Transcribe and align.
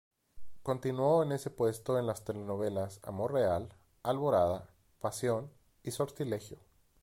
Continuó 0.63 1.21
en 1.21 1.31
ese 1.31 1.51
puesto 1.51 1.99
en 1.99 2.07
las 2.07 2.25
telenovelas 2.25 2.99
"Amor 3.03 3.33
real", 3.33 3.71
"Alborada", 4.01 4.67
"Pasión" 4.99 5.51
y 5.83 5.91
"Sortilegio". 5.91 6.57